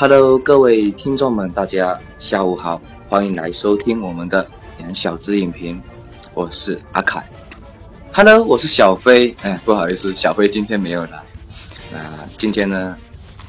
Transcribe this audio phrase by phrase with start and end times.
[0.00, 5.82] Hello，各位听众们，大家下午好，欢迎来收听我们的两小只影评，
[6.34, 7.28] 我是阿凯。
[8.12, 9.34] Hello，我是小飞。
[9.42, 11.20] 哎，不好意思，小飞今天没有来。
[11.90, 11.98] 那
[12.38, 12.96] 今天呢，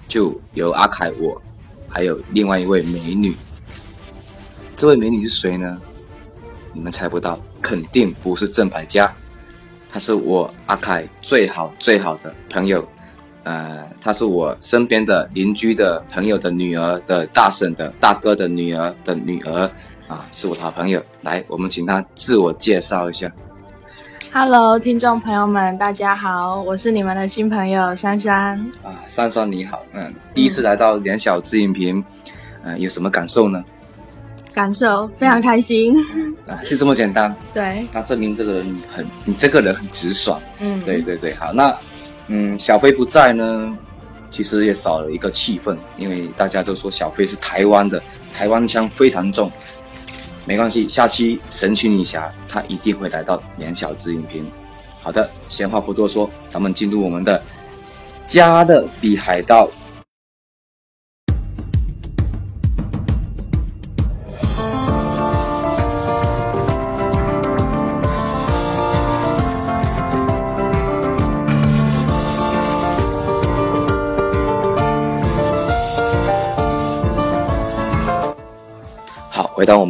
[0.07, 1.39] 就由阿凯我，
[1.87, 3.35] 还有另外一位美女。
[4.75, 5.79] 这位美女是谁呢？
[6.73, 9.15] 你们猜不到，肯定不是正牌家。
[9.87, 12.83] 她是我阿凯最好最好的朋友。
[13.49, 19.67] 呃，她是我身边的邻居的朋友的女儿的大婶的大哥的女儿的女儿
[20.07, 21.03] 啊，是我的好朋友。
[21.21, 23.31] 来，我们请她自我介绍一下。
[24.31, 28.55] Hello，听众朋友们，大家好，我是你们的新朋友珊珊。
[28.83, 32.05] 啊，珊珊你好，嗯，第一次来到两小自影评，
[32.61, 33.65] 嗯，有什么感受呢？
[34.53, 35.95] 感受非常开心。
[36.45, 37.35] 啊， 就这么简单。
[37.51, 40.39] 对，那证明这个人很，你这个人很直爽。
[40.59, 41.75] 嗯，对对对，好，那
[42.31, 43.77] 嗯，小飞不在呢，
[44.29, 48.01] 其实也少了一个气氛，因为大家都说小飞是台湾的，
[48.33, 49.51] 台湾腔非常重。
[50.45, 54.45] 没关系，下期神奇女侠她一定会来到两小只影评。
[55.01, 57.41] 好的，闲话不多说，咱们进入我们的
[58.27, 59.67] 加勒比海盗。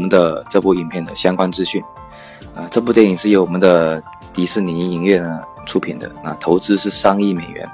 [0.10, 1.82] 的这部影片的相关资讯，
[2.56, 7.66] 啊，这部电影是由我们的迪士尼影业呢出品的，那投资是三亿美元，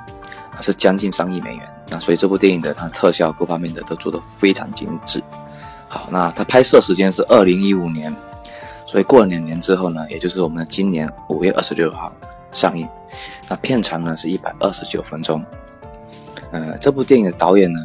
[0.51, 5.23] 啊，是将近三亿美元，那所以这部电影的它特效各方面的都做得非常精致。
[5.87, 8.13] 好，那它拍摄时间是二零一五年，
[8.85, 12.11] 所以过了两年之后呢，也就是我们的今年五月二十六号
[12.51, 12.87] 上映，
[13.49, 15.43] 那片长呢是一百二十九分钟。
[16.51, 17.79] 呃，这部电影的导演呢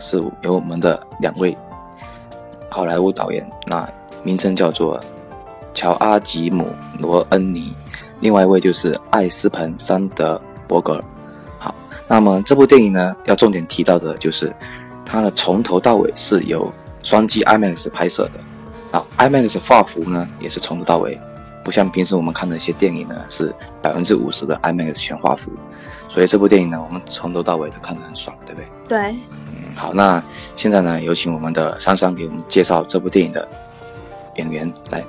[0.00, 1.56] 是由我们的两位。
[2.74, 3.88] 好莱坞导演，那
[4.24, 4.98] 名称叫做
[5.72, 6.66] 乔阿吉姆
[6.98, 7.72] 罗恩尼，
[8.18, 11.00] 另外一位就是艾斯彭桑德伯格。
[11.56, 11.72] 好，
[12.08, 14.52] 那么这部电影呢，要重点提到的就是
[15.06, 16.68] 它的从头到尾是由
[17.04, 21.16] 双击 IMAX 拍摄的，啊，IMAX 画幅呢也是从头到尾，
[21.62, 25.52] 不像平时我们看的一些电影呢是百分之五十的 IMAX 全画幅，
[26.08, 28.66] 所以这部电影呢，我们从头到尾都看得很爽，对不对？
[28.88, 29.16] 对。
[29.74, 30.22] 好，那
[30.54, 33.46] 现在呢，有请我们的珊珊给我们介绍这部电影的
[34.36, 35.04] 演员来。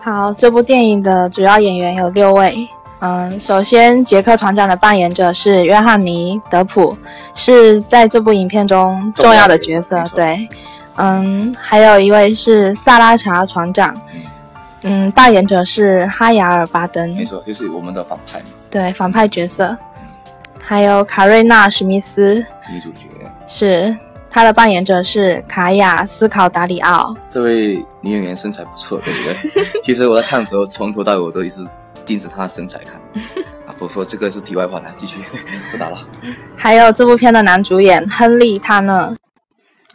[0.00, 2.68] 好，这部电影的主要演员有六位。
[3.00, 6.96] 嗯，首先杰克船长的扮演者是约翰尼·德普，
[7.34, 10.02] 是在这部影片中重要的角色。
[10.14, 10.48] 对，
[10.96, 13.94] 嗯，还有一位是萨拉查船长，
[14.82, 17.14] 嗯，扮演者是哈雅尔·巴登。
[17.14, 18.42] 没错，就是我们的反派。
[18.68, 19.76] 对，反派角色。
[20.68, 23.08] 还有卡瑞娜·史密斯，女主角
[23.46, 23.96] 是
[24.28, 27.16] 她的扮演者是卡雅·斯考达里奥。
[27.30, 29.64] 这位女演员身材不错，对不对？
[29.82, 31.66] 其实我在看的时候，从头到尾我都一直
[32.04, 33.00] 盯着她的身材看。
[33.66, 35.16] 啊，不说这个是题外话，来继续，
[35.72, 35.96] 不打了。
[36.54, 39.16] 还有这部片的男主演亨利·塔纳，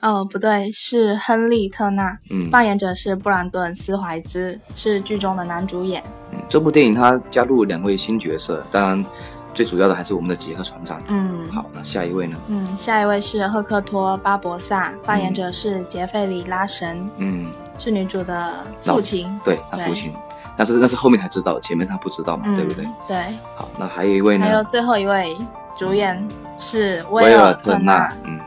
[0.02, 2.18] 哦，不对，是亨利·特纳。
[2.32, 6.02] 嗯，扮演者是布兰顿·斯怀兹，是剧中的男主演。
[6.32, 9.06] 嗯，这部电影他加入两位新角色，当然。
[9.54, 11.02] 最主要的还是我们的杰克船长。
[11.08, 12.36] 嗯，好，那下一位呢？
[12.48, 17.10] 嗯，下一位是赫克托·巴博萨，扮演者是杰费里·拉神。
[17.18, 18.54] 嗯，是女主的
[18.84, 19.40] 父亲。
[19.44, 20.14] 对，他父亲。
[20.56, 22.88] 但是那是后面才知道，前面他不知道嘛，对不对？
[23.08, 23.18] 对。
[23.56, 24.46] 好，那还有一位呢？
[24.46, 25.36] 还有最后一位
[25.78, 26.28] 主演
[26.60, 28.12] 是威尔特纳。
[28.24, 28.40] 嗯，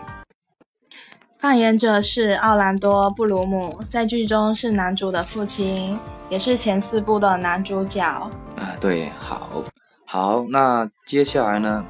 [1.40, 8.02] 扮演者是奥兰多·布鲁姆，在剧中是男主的父亲，也是前四部的男主角。
[8.02, 9.48] 啊，对，好。
[10.16, 11.84] 好，那接下来呢？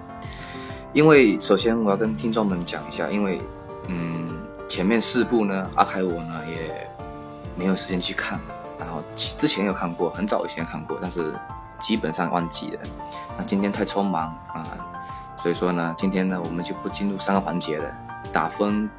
[0.93, 3.41] 因为首先我要跟听众们讲一下，因为
[3.87, 4.29] 嗯，
[4.69, 6.91] 前面四部呢，阿凯我呢也
[7.55, 8.41] 没有时间去看，
[8.81, 11.33] 然后之前有看过，很早以前看过，但是
[11.79, 12.81] 基本上忘记了。
[13.39, 14.67] 那今天太匆忙啊，
[15.41, 17.89] 所以说呢，今天呢我们就不进入三个环节了，
[18.33, 18.91] 打分、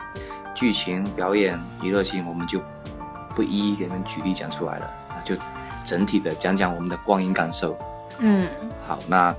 [0.56, 2.62] 剧情、表演、娱乐性，我们就
[3.36, 5.36] 不一一给你们举例讲出来了，那就
[5.84, 7.78] 整体的讲讲我们的光影感受。
[8.20, 8.48] 嗯，
[8.88, 9.36] 好，那，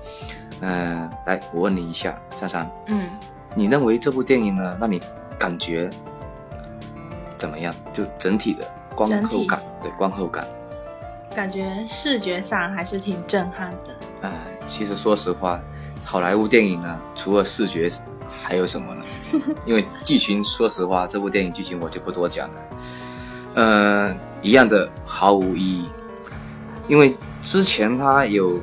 [0.61, 3.09] 嗯，来，我问你一下，珊珊，嗯，
[3.55, 5.03] 你认为这部电影呢，让你
[5.39, 5.91] 感觉
[7.37, 7.75] 怎么样？
[7.93, 8.65] 就整体的
[8.95, 10.47] 观后感，对，观后感，
[11.35, 13.97] 感觉视觉上还是挺震撼的。
[14.23, 14.33] 哎，
[14.69, 15.61] 其实说实话，
[16.05, 17.91] 好莱坞电影呢，除了视觉，
[18.31, 19.03] 还有什么呢？
[19.67, 22.61] 因为剧情，说实话，这部电影剧情我就不多讲了。
[23.55, 25.91] 呃，一样的，毫无意义，
[26.87, 27.17] 因为。
[27.49, 28.61] 之前他有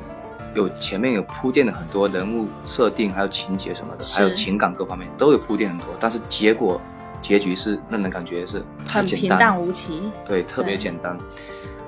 [0.54, 6.80] 有前面有铺垫的很多人物设定，还有情节什么的，还有情感各方面都有铺垫很多，但是结果
[7.20, 9.28] 结局是让人感觉是太很简单。
[9.28, 10.04] 平淡无奇。
[10.24, 11.18] 对，特别简单。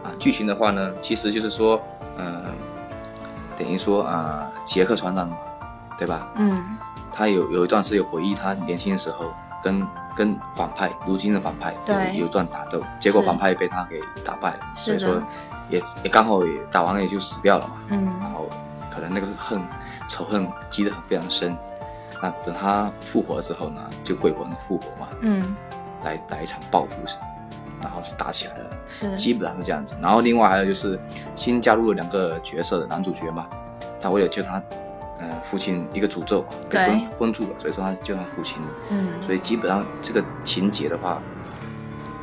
[0.02, 1.80] 啊，剧情的话呢，其实就是说，
[2.16, 2.46] 呃，
[3.56, 5.36] 等于说啊、杰克船长嘛，
[5.96, 6.32] 对吧？
[6.34, 6.60] 嗯，
[7.12, 9.86] 他有有一段是有回忆他年轻的时候跟
[10.16, 12.18] 跟反派，如今的反派有对。
[12.18, 15.22] 有一段打斗，结果反派被他给打败了，所以说
[15.70, 17.74] 也也刚好也打完了也就死掉了嘛。
[17.88, 18.48] 嗯然嗯，后
[18.90, 19.60] 可能那个恨
[20.08, 21.56] 仇恨积得很非常深。
[22.20, 25.54] 那等他复活之后呢，就鬼魂复活嘛，嗯，
[26.02, 26.90] 来来一场报复，
[27.80, 28.70] 然后就打起来了。
[28.88, 29.94] 是，基本上是这样子。
[30.02, 30.98] 然后另外还有就是
[31.36, 33.46] 新加入了两个角色的男主角嘛，
[34.00, 34.60] 他为了救他
[35.20, 38.60] 呃父亲一个诅咒，被封封住了，所以说他救他父亲。
[38.88, 41.22] 嗯，所以基本上这个情节的话，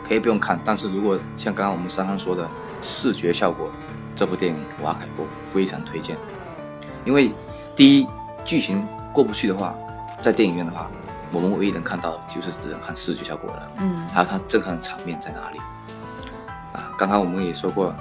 [0.08, 0.60] 可以不用看。
[0.64, 2.50] 但是如果像刚刚我们珊珊说的
[2.82, 3.70] 视觉效果，
[4.16, 6.18] 这部电影瓦凯我非常推荐。
[7.04, 7.32] 因为
[7.76, 8.08] 第一
[8.44, 9.76] 剧情过不去的话，
[10.22, 10.90] 在电影院的话，
[11.32, 13.72] 我们唯一能看到就是只能看视觉效果了。
[13.80, 15.60] 嗯，还有它震撼的场面在哪里
[16.74, 16.92] 啊？
[16.98, 17.94] 刚刚我们也说过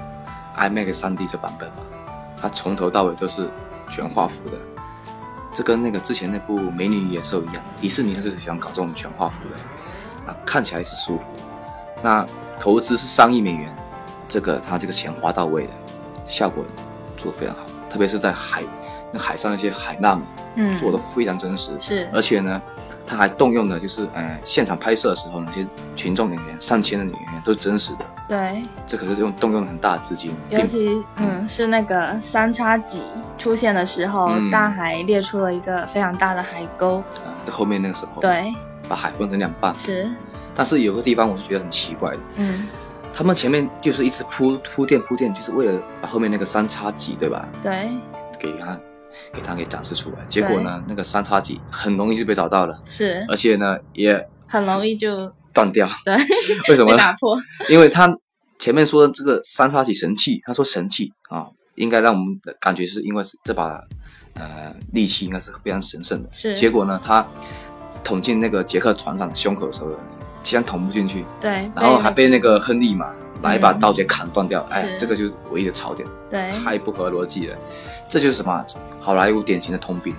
[0.57, 1.77] ，IMAX 3D 这版本嘛，
[2.41, 3.51] 它从头到尾都是
[3.89, 4.57] 全画幅的，
[5.53, 11.25] 这跟那个之前那部《美女与野兽》一样，迪士尼它就是喜欢搞这种全画幅的，啊，看起来是舒服。
[12.05, 12.27] 那
[12.61, 13.75] 投资是上亿美元，
[14.29, 15.71] 这个他这个钱花到位的，
[16.27, 16.63] 效果
[17.17, 18.63] 做得非常好，特别是在海
[19.11, 22.61] 那海上那些海浪嘛，嗯，做的非常真实，是，而且呢，
[23.07, 25.67] 他还动用了就是呃现场拍摄的时候那些
[25.97, 33.03] 群众演员上千的演员都是真实的，对，这可是用动用了很大的资金，尤其嗯是那个三叉戟
[33.39, 34.51] 出现的时候，嗯。
[34.51, 38.53] 大海裂出了一个非常大的海沟，啊在后面那个时候，，对，
[38.87, 40.13] 把海分成两半，是，
[40.55, 42.67] 但是有个地方我是觉得很奇怪的，嗯，
[43.13, 47.89] 他们前面就是一直铺铺垫铺垫，就是为了把后面那个三叉戟对吧，对，
[48.39, 48.79] 给他
[49.33, 56.17] 给他给展示出来，结果呢那个三叉戟很容易就被找到了，是，而且呢也很容易就断掉，对。
[56.69, 56.99] 为什么呢？
[56.99, 57.37] 打破，
[57.69, 58.13] 因为他
[58.59, 63.81] 前面说的这个三叉戟神器，他说神器啊，应该让我们的感觉是因为是这把
[64.35, 66.29] 呃利器应该是非常神圣的。
[66.33, 66.57] 是。
[66.57, 67.25] 结果呢，他
[68.03, 69.91] 捅进那个杰克船长的胸口的时候，
[70.45, 73.11] 竟然捅不进去，对，然后还被那个个亨利嘛
[73.41, 74.65] 拿一把嗯刀直接砍断掉。
[74.71, 77.57] 哎是，这个就是唯一的槽点，对，太不合逻辑了。
[78.09, 78.65] 这就是什么
[79.01, 80.15] 好莱坞典型的通病，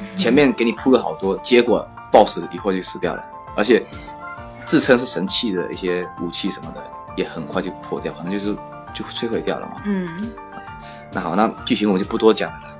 [0.00, 3.22] 嗯前面给你铺了好多，结果 BOSS 一会就死掉了，
[3.54, 3.84] 而且
[4.64, 6.82] 自称是神器的一些武器什么的，
[7.16, 8.56] 也很快就破掉，反正就是
[8.94, 9.82] 就摧毁掉了嘛。
[9.84, 10.32] 嗯，
[11.12, 12.74] 那好，那剧情我们就不多讲了，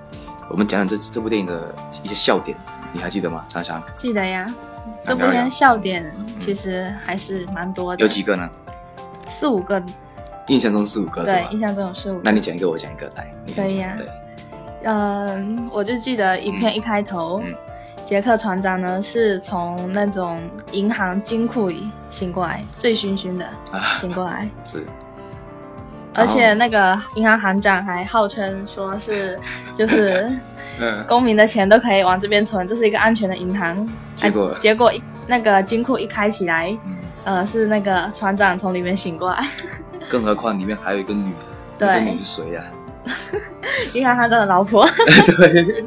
[0.49, 2.57] 我们讲讲这这部电影的一些笑点，
[2.93, 3.45] 你还记得吗？
[3.49, 4.51] 珊珊记得呀。
[5.07, 8.49] 这部片笑点其实还是蛮多的，有几个呢？
[9.31, 9.83] 四五个，
[10.49, 11.61] 印象中四五个对，印？
[11.61, 12.21] 象中有四五个。
[12.25, 14.09] 那你讲一个，我讲一个，来，可以啊讲对，
[14.85, 17.55] 嗯，我就记得影片一开头，嗯
[18.05, 24.87] 杰克船长呢是从那种银行金库里醒过来，醉醺醺的啊，醒过来， 是，
[26.15, 29.37] 而且那个银行行长还号称说是
[29.75, 30.31] 就是
[30.79, 33.89] 嗯，公民的钱都可以往这边存，这是一个安全的银行。
[34.17, 39.47] 结果哎结果一那个金库一开起来，嗯，呃，是那个船长从里面醒过来，
[40.09, 41.31] 更何况里面还有一个女
[41.79, 42.63] 的，对那个女是谁呀？
[43.93, 44.89] 银行行长的老婆。
[45.39, 45.85] 对，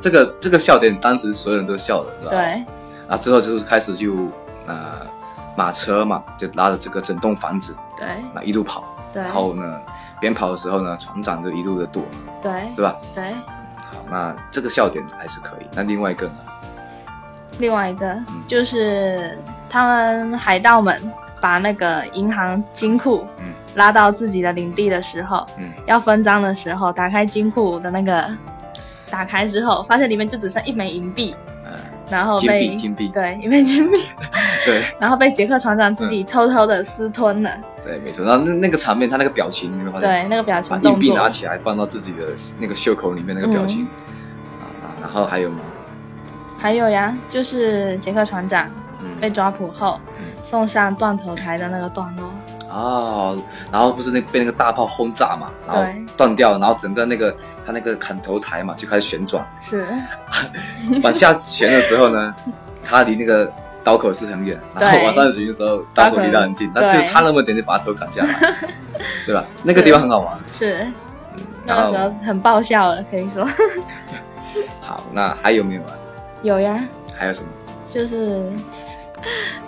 [0.00, 2.32] 这个这个笑点，当时所有人都笑了，是吧？。
[2.32, 2.64] 对，
[3.08, 4.14] 啊，之后就是开始就
[4.66, 5.06] 呃
[5.56, 9.80] 马车嘛，就拉着这个整栋房子，对，那一路跑，对，然后呢，
[10.20, 12.02] 边跑的时候呢，船长就一路的躲，
[12.42, 12.96] 对，对吧？
[13.14, 13.34] 对。
[14.06, 15.66] 好，那这个笑点还是可以。
[15.74, 16.34] 那另外一个呢？
[17.58, 18.14] 另外一个
[18.46, 21.00] 就是他们海盗们
[21.40, 28.28] 把那个银行金库嗯拉到自己的领地的时候，嗯，要分赃的时候，打开金库的那个
[29.08, 31.34] 打开之后，发现里面就只剩一枚银币，
[32.08, 34.02] 然后被币金币对一枚金币，
[34.64, 37.50] 对 然后被杰克船长自己偷偷的私吞了。
[37.84, 38.24] 对，没错。
[38.24, 40.08] 然后那那个场面，他那个表情，你有没有发现？
[40.08, 43.86] 对，那个表情把硬币拿起来放到自己的那个袖口里面那个表情，
[44.60, 45.58] 啊啊，然后还有吗？
[46.58, 48.68] 还有呀，就是杰克船长
[49.00, 52.30] 嗯，被抓捕后嗯送上断头台的那个段落。
[52.76, 53.38] 哦，
[53.72, 56.04] 然后不是那被那个大炮轰炸嘛，然后对。
[56.16, 59.86] 断掉了，然后整个那个他那个砍头台嘛就开始旋转，是，
[61.02, 62.34] 往下旋的时候呢，
[62.84, 63.50] 他离那个
[63.82, 68.56] 刀口是很远，然后往上旋的时候刀口离他很近，对但就差那么点就把他头砍下来，
[69.24, 69.34] 对。
[69.34, 69.44] 吧？
[69.62, 70.84] 那个地方很好玩，是，
[71.34, 73.48] 嗯，那个时候很爆笑了，可以说。
[74.80, 75.92] 好，那还有没有啊？
[76.42, 76.78] 有呀。
[77.18, 77.48] 还有什么？
[77.88, 78.50] 就是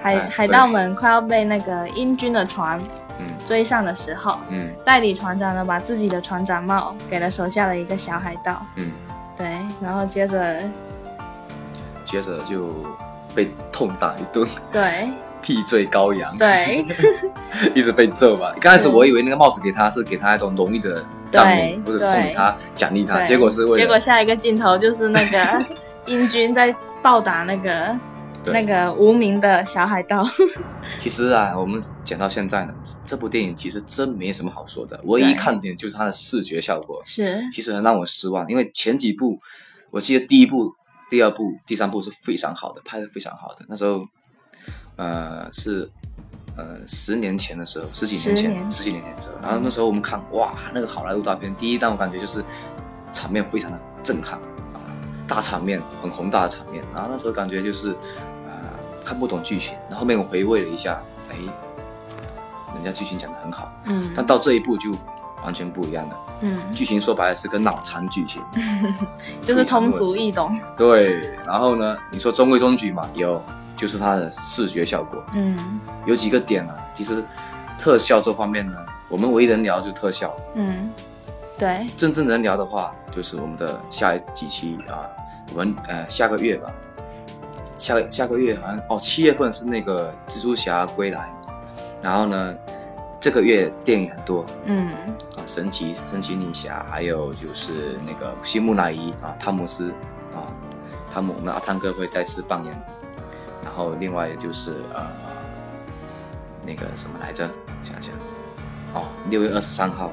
[0.00, 2.78] 海哎海盗们快要被那个英军的船
[3.18, 3.26] 嗯。
[3.46, 4.70] 追上的时候，嗯。
[4.84, 8.92] 代理船长呢把自己的船长帽给了手下的一个小海盗，嗯，
[9.36, 9.46] 对，
[9.80, 10.60] 然后接着
[12.04, 12.72] 接着就
[13.34, 15.10] 被痛打一顿，对。
[15.40, 16.84] 替罪羔羊，对。
[17.72, 18.52] 一直被揍吧。
[18.60, 25.64] 刚开始我以为那个帽子给他是给他一种荣誉的赞 对美，或者送给他奖励他，结果是为了结果下一个镜头就是那个
[26.06, 27.98] 英军在暴打那个对
[28.52, 30.26] 那个无名的小海盗，
[30.98, 32.74] 其实啊，我们讲到现在呢，
[33.06, 38.48] 这部电影其实真没什么好说的，唯一看点就是它的视觉效果，是其实很让我失望。
[38.48, 39.38] 因为前几部，
[39.90, 40.72] 我记得第一部、
[41.10, 43.64] 第二部、第三部是非常好的，拍的非常好的。
[43.68, 44.06] 那时候，
[44.96, 45.90] 呃，是
[46.56, 49.34] 呃十年前的时候，十几年前，十年十几年前的时候。
[49.40, 52.44] 然后那时候我们看，哇，那个好莱坞大片，第一让我感觉就是
[53.12, 54.34] 场面非常的震撼
[54.74, 54.80] 啊，
[55.26, 56.82] 大场面，很宏大的场面。
[56.92, 57.96] 然后那时候感觉就是呃
[59.08, 61.00] 看不懂剧情，然后后面我回味了一下，
[61.30, 61.36] 哎，
[62.74, 64.94] 人家剧情讲的很好，嗯但到这一步就
[65.42, 66.16] 完全不一样了。
[66.42, 68.42] 嗯，剧情说白了是个脑残剧情，
[69.42, 71.34] 就是通俗易懂，对。
[71.46, 73.42] 然后呢，你说中规中矩嘛，有，
[73.74, 76.76] 就是它的视觉效果嗯有几个点啊。
[76.92, 77.24] 其实
[77.78, 78.76] 特效这方面呢，
[79.08, 80.90] 我们唯一能聊就是特效，嗯，
[81.58, 85.08] 对，真正能聊的话，就是我们的下一几期啊，
[85.54, 86.70] 我们呃下个月吧，
[87.78, 91.32] 下下个月好像哦七月份是那个蜘蛛侠归来，
[92.02, 92.54] 然后呢，
[93.20, 99.90] 这个月电影很多，嗯啊，神奇神奇女侠，还有就是那个新木乃伊啊，汤姆斯
[100.35, 100.42] 啊，
[101.11, 102.82] 汤姆我们阿汤哥会再次扮演，
[103.64, 105.06] 然后另外就是呃
[106.66, 107.49] 那个什么来着，
[107.85, 108.12] 想想
[108.92, 110.11] 哦，六月二十三号，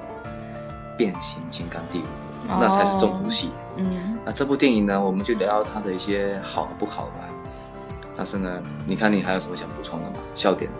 [0.97, 3.49] 变形金刚第五部，那才是重头戏。
[3.77, 7.29] 嗯那这部电影呢，我们就聊聊它的一些好不好吧。
[8.15, 10.17] 但是呢，你看你还有什么想补充的吗？
[10.35, 10.71] 笑点，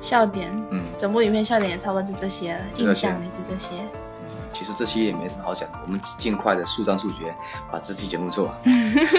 [0.00, 0.82] 笑点，嗯。
[0.98, 3.70] 整部影片笑点也差不多就这些了，印象里就这些。
[4.52, 7.34] 其实这期也没什么好讲的，我们尽快的速战速决
[7.72, 8.54] 把这期节目做完。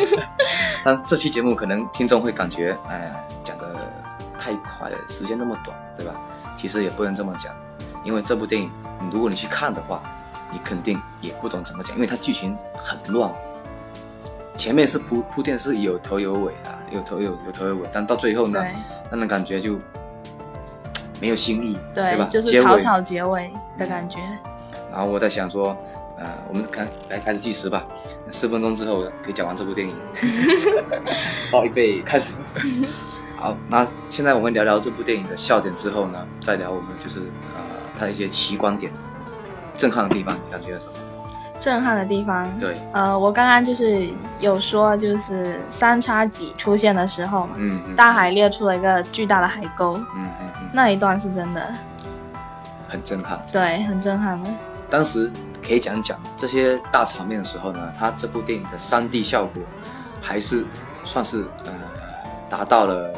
[0.84, 3.12] 但是这期节目可能听众会感觉，哎，
[3.44, 3.92] 讲的
[4.38, 6.15] 太快了，时间那么短，对吧？
[6.56, 7.54] 其实也不能这么讲，
[8.06, 8.72] 因为这部电影，
[9.12, 10.01] 如果你去看的话，
[10.50, 13.30] 你肯定也不懂怎么讲，因为它剧情很乱。
[14.56, 18.72] 前面是铺铺垫是有头有尾的，有头有有头有尾，但到最后呢，对
[19.12, 19.80] 让人感觉就
[21.22, 22.28] 没有新意，对吧？
[22.32, 24.18] 就是草草结尾的感觉。
[24.92, 25.78] 然后我在想说，
[26.18, 27.86] 呃，我们开来开始计时吧，
[28.32, 29.96] 四分钟之后可以讲完这部电影。
[31.52, 32.34] 好，预备开始。
[33.38, 37.20] 好，那现在我们聊聊这部电影的笑点之后呢，再聊我们就是
[37.54, 37.62] 呃
[37.98, 38.92] 它的一些奇观点、
[39.75, 40.92] 震撼的地方，你感觉有什么？
[41.65, 44.07] 震撼的地方，对，呃，我刚刚就是
[44.39, 51.67] 有说，就是三叉戟出现的时候嘛，嗯嗯，大海裂出了一个巨大的海沟，嗯嗯嗯，那一段是真的，
[52.88, 53.43] 很震撼。
[53.51, 54.50] 对，很震撼的。
[54.91, 55.31] 当时
[55.65, 59.63] 可以讲讲这些大场面的时候呢，它这部电影的 3D 效果
[60.22, 60.67] 还是
[61.03, 61.72] 算是呃
[62.48, 63.12] 达到了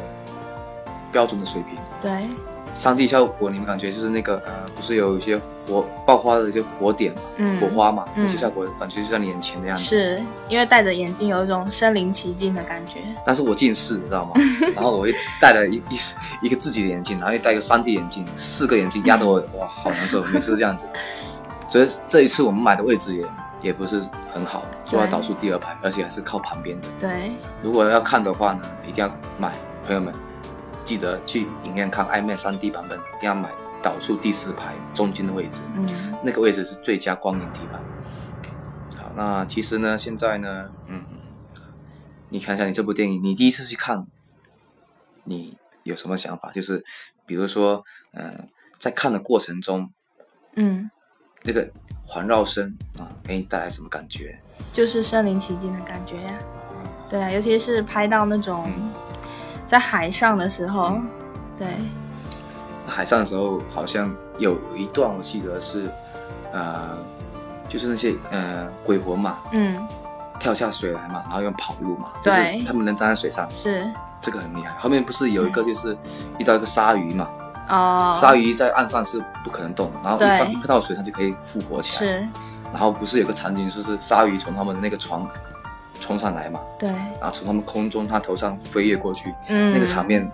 [1.11, 1.77] 标准的水平。
[1.99, 2.29] 对，
[2.75, 12.99] 3D 效果你们感觉就是那个呃，不是有一些火爆发的一些火点嘛，嗯火花嘛，嗯那些效果感觉就在你眼前的样子。，是因为戴着眼镜有一种身临其境的感觉。
[13.25, 14.31] 但是我近视，你知道吗？
[14.75, 15.97] 然后我会戴了一一
[16.43, 20.87] 一个自己的眼镜，然后又戴一个 3D 眼镜，四个眼镜压得我 哇好难受，每次都这样子。
[21.67, 23.25] 所以这一次我们买的位置也
[23.61, 24.01] 也不是
[24.33, 26.87] 很好，坐在倒数第二排，而且还是靠旁边的。
[26.99, 27.31] 对，
[27.61, 29.51] 如果要看的话呢，一定要买，
[29.85, 30.13] 朋友们
[30.87, 33.51] 记得去影院看 IMAX 3D 版本，一定要买
[33.83, 35.85] 倒数第四排中间的位置，嗯
[36.23, 37.83] 那个位置是最佳光影地方。
[38.95, 41.03] 好，那其实呢，现在呢，嗯，
[42.29, 44.07] 你看一下你这部电影，你第一次去看，
[45.25, 46.53] 你有什么想法？
[46.53, 46.85] 就是
[47.25, 48.47] 比如说，嗯、
[48.79, 49.91] 在看的过程中，
[50.55, 50.89] 嗯，
[51.43, 51.69] 那个
[52.05, 54.39] 环绕声啊，给你带来什么感觉？
[54.71, 56.39] 就是身临其境的感觉呀。
[57.09, 58.89] 对啊，尤其是拍到那种嗯
[59.67, 61.07] 在海上的时候，嗯。
[61.57, 61.67] 对，
[62.85, 65.89] 海上的时候，好像有一段我记得是，
[66.53, 66.95] 呃，
[67.67, 69.85] 就是那些呃鬼魂嘛，嗯，
[70.39, 73.85] 跳下水来嘛，然后用跑路嘛，就是他们能站在水上，是。
[74.19, 74.75] 这个很厉害。
[74.79, 75.95] 后面不是有一个就是
[76.37, 77.29] 遇到一个鲨鱼嘛，
[77.69, 82.11] 哦，鲨鱼在岸上是不可能动的，然后一碰到水它就可以复活起来。
[82.11, 82.27] 是，
[82.71, 85.21] 然后不是有个场景就是鲨鱼从他们的那个船
[85.99, 90.29] 冲上来嘛，对，然后从他们空中他头上飞跃过去，嗯，那个场面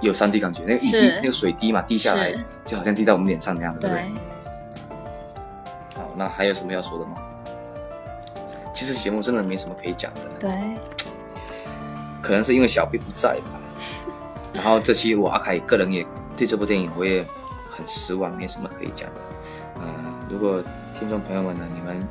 [0.00, 4.04] 有三 D 感觉，那个雨滴那个水滴嘛滴下来，就好像滴到我们脸上那样的，对不对？
[5.96, 7.16] 好，那还有什么要说的吗？
[8.72, 10.50] 其实节目真的没什么可以讲的，对，
[12.22, 13.58] 可能是因为小 B 不在吧。
[14.54, 17.24] 然后这期我阿凯个人也对这部电影我也
[17.70, 19.20] 很失望，没什么可以讲的。
[19.80, 20.62] 嗯，如果
[20.98, 22.08] 听众朋友们呢，你们，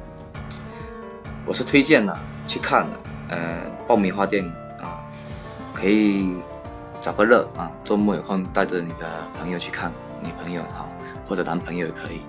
[1.46, 2.18] 我是推荐的
[2.48, 2.98] 去看的。
[3.30, 4.50] 呃，爆米花电影
[4.82, 5.04] 啊，
[5.74, 6.34] 可以
[7.02, 9.06] 找个乐啊，周末有空带着你的
[9.38, 9.92] 朋友去看，
[10.24, 10.88] 女朋友好，
[11.28, 12.22] 或者男朋友也可以。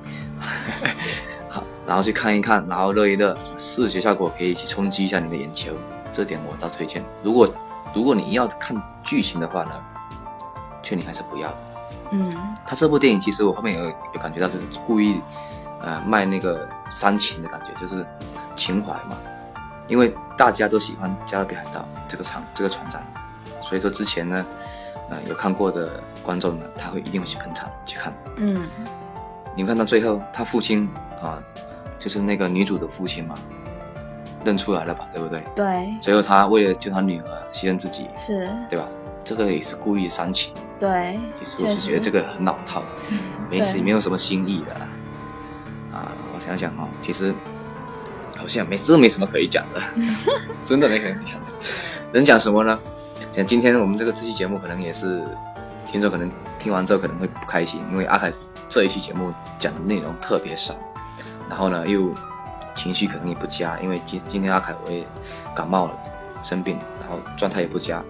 [1.48, 5.72] 好，然后去看一看，然后乐一乐，视觉效果可以去冲击一下你的眼球，
[6.12, 7.02] 这点我倒推荐。
[7.22, 7.48] 如果
[7.94, 9.72] 如果你要看剧情的话呢，
[10.82, 11.54] 劝你还是不要。
[12.10, 12.34] 嗯，
[12.66, 15.20] 他这部电影其实我后面有有感觉到是故意，
[15.80, 18.04] 呃，卖那个煽情的感觉，就是
[18.56, 19.16] 情怀嘛。
[19.88, 23.02] 因为大家都喜欢《加勒比海盗》这个船这个船长，
[23.62, 24.46] 所以说之前呢，
[25.08, 28.12] 呃，有看过的观众呢，他会一定会去捧场去看。
[28.36, 28.68] 嗯，
[29.56, 30.86] 你看到最后，他父亲
[31.22, 31.42] 啊，
[31.98, 33.34] 就是那个女主的父亲嘛，
[34.44, 35.42] 认出来了吧，对不对？
[35.56, 35.94] 对。
[36.02, 38.86] 最后他为了救他女儿，牺牲自己，是，对吧？
[39.24, 40.52] 这个也是故意煽情。
[40.78, 41.18] 对。
[41.38, 42.82] 其实我是觉得这个很老套，
[43.50, 44.74] 没没没有什么新意的。
[45.96, 47.34] 啊，我想想啊，其实。
[48.38, 49.82] 好像没真没什么可以讲的，
[50.64, 51.46] 真的没可以讲的。
[52.12, 52.78] 能讲什么呢？
[53.32, 55.22] 讲今天我们这个这期节目可能也是
[55.86, 58.32] 听众可能听完之后可能会不开心，因为阿凯
[58.68, 60.74] 这一期节目讲的内容特别少，
[61.48, 62.14] 然后呢又
[62.74, 65.04] 情绪可能也不佳，因为今今天阿凯我也
[65.54, 65.92] 感冒了，
[66.42, 68.02] 生病，然后状态也不佳，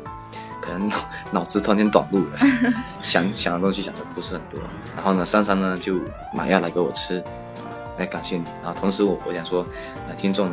[0.63, 0.97] 可能脑
[1.33, 2.39] 脑子突然间短路了，
[3.01, 4.61] 想想的东西想的不是很多。
[4.95, 6.01] 然后呢，珊珊呢就
[6.33, 7.23] 买药来给我吃。
[7.99, 8.73] 来感谢你啊！
[8.73, 9.65] 同时我我想说，
[10.09, 10.53] 呃，听众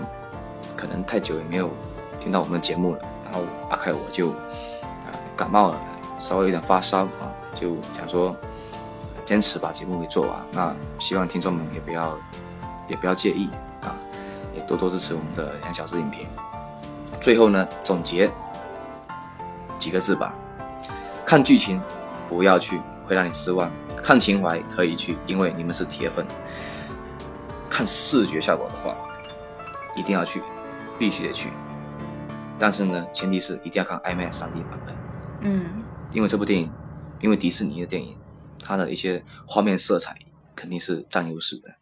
[0.75, 1.69] 可能太久也没有
[2.19, 5.79] 听到我们的节目了，然后阿凯我就啊感冒了，
[6.19, 8.35] 稍微有点发烧啊，就想说
[9.23, 10.35] 坚持把节目给做完。
[10.51, 12.17] 那希望听众们也不要
[12.87, 13.47] 也不要介意
[13.81, 13.95] 啊，
[14.55, 16.27] 也多多支持我们的两小时影评。
[17.21, 18.29] 最后呢，总结
[19.77, 20.33] 几个字吧：
[21.23, 21.79] 看剧情
[22.27, 23.69] 不要去，会让你失望；
[24.01, 26.25] 看情怀可以去，因为你们是铁粉。
[27.75, 28.95] 看视觉效果的话，
[29.97, 30.41] 一定要去，
[30.97, 31.49] 必须得去。
[32.57, 34.95] 但是呢，前提是一定要看 IMAX 3D 版本。
[35.41, 36.71] 嗯，因为这部电影，
[37.19, 38.17] 因为迪士尼的电影，
[38.63, 40.15] 它的一些画面色彩
[40.55, 41.75] 肯定是占优势的。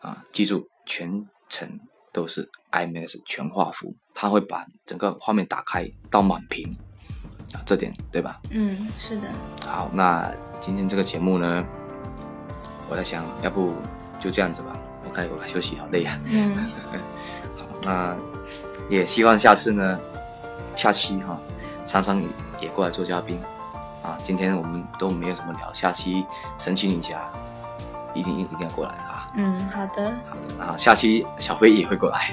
[0.00, 1.78] 啊，记住，全程
[2.10, 6.74] 都是 IMAX 全画幅，它会把整个画面打开到满屏。
[7.52, 8.40] 啊，这点对吧？
[8.48, 9.28] 嗯，是的。
[9.66, 11.62] 好，那今天这个节目呢，
[12.88, 13.74] 我在想，要不
[14.18, 14.74] 就这样子吧。
[15.18, 16.18] 我该我该休息，好累呀。
[16.26, 16.70] 嗯，
[17.56, 18.16] 好，那
[18.88, 19.98] 也希望下次呢，
[20.76, 21.38] 下期哈，
[21.86, 22.22] 珊珊
[22.60, 23.40] 也过来做嘉宾
[24.02, 24.16] 啊。
[24.24, 26.24] 今天我们都没有什么聊，下期
[26.56, 27.18] 神奇女侠
[28.14, 29.30] 一定一定要过来啊。
[29.34, 30.04] 嗯，好的。
[30.28, 32.30] 好的，然后下期小飞也会过来，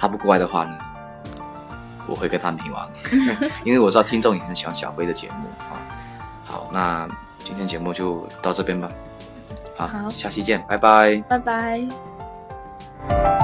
[0.00, 0.76] 他不过来的话呢，
[2.06, 2.88] 我会跟他冥王，
[3.64, 5.78] 因为我知道听众也很喜欢小飞的节目啊。
[6.44, 7.08] 好，那
[7.44, 8.90] 今天节目就到这边吧。
[9.76, 12.13] 好，下期见，拜拜，拜拜。
[13.08, 13.43] Bye.